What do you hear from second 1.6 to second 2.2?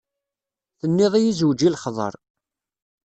i lexḍer.